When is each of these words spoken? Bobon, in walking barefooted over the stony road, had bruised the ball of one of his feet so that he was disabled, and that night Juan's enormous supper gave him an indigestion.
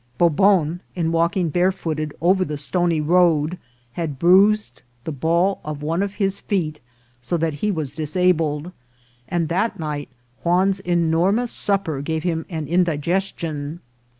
Bobon, 0.17 0.79
in 0.95 1.11
walking 1.11 1.49
barefooted 1.49 2.11
over 2.21 2.43
the 2.43 2.57
stony 2.57 2.99
road, 2.99 3.59
had 3.91 4.17
bruised 4.17 4.81
the 5.03 5.11
ball 5.11 5.61
of 5.63 5.83
one 5.83 6.01
of 6.01 6.15
his 6.15 6.39
feet 6.39 6.79
so 7.19 7.37
that 7.37 7.53
he 7.61 7.69
was 7.69 7.93
disabled, 7.93 8.71
and 9.27 9.47
that 9.49 9.77
night 9.79 10.09
Juan's 10.41 10.79
enormous 10.79 11.51
supper 11.51 12.01
gave 12.01 12.23
him 12.23 12.47
an 12.49 12.67
indigestion. 12.67 13.79